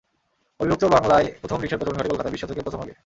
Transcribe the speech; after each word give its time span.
অবিভক্ত 0.59 0.83
বাংলায় 0.95 1.27
প্রথম 1.41 1.57
রিকশার 1.59 1.79
প্রচলন 1.79 1.97
ঘটে 1.97 2.11
কলকাতায়, 2.11 2.33
বিশ 2.33 2.41
শতকের 2.41 2.65
প্রথম 2.65 2.79
ভাগে। 2.81 2.93